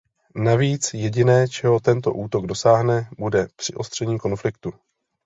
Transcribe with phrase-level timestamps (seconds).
[0.35, 4.73] Navíc, jediné, čeho tento útok dosáhne, bude přiostření konfliktu.